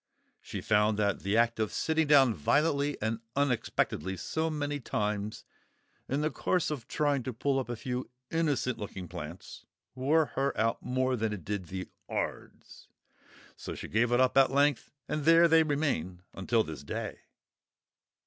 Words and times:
She 0.41 0.61
found 0.61 0.97
that 0.97 1.19
the 1.19 1.37
act 1.37 1.59
of 1.59 1.71
sitting 1.71 2.07
down 2.07 2.33
violently 2.33 2.97
and 3.03 3.19
unexpectedly 3.35 4.17
so 4.17 4.49
many 4.49 4.79
times 4.79 5.45
in 6.09 6.21
the 6.21 6.31
course 6.31 6.71
of 6.71 6.87
trying 6.87 7.21
to 7.21 7.31
pull 7.31 7.59
up 7.59 7.69
a 7.69 7.75
few 7.75 8.09
innocent 8.31 8.79
looking 8.79 9.07
plants, 9.07 9.63
wore 9.93 10.25
her 10.33 10.57
out 10.57 10.81
more 10.81 11.15
than 11.15 11.31
it 11.33 11.45
did 11.45 11.65
the 11.67 11.87
'ards; 12.09 12.87
so 13.55 13.75
she 13.75 13.87
gave 13.87 14.11
it 14.11 14.19
up 14.19 14.35
at 14.39 14.49
length, 14.49 14.89
and 15.07 15.23
there 15.23 15.47
they 15.47 15.61
remain 15.61 16.23
until 16.33 16.63
this 16.63 16.81
day! 16.81 17.19